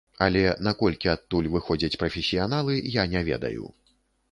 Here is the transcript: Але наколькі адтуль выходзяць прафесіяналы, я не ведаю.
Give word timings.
Але 0.27 0.39
наколькі 0.67 1.11
адтуль 1.13 1.51
выходзяць 1.57 1.99
прафесіяналы, 2.05 2.81
я 2.99 3.07
не 3.15 3.25
ведаю. 3.31 3.73